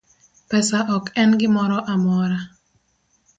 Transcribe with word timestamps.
Pesa 0.49 0.79
ok 0.97 1.05
en 1.21 1.31
gimoro 1.39 1.77
amora 1.93 2.39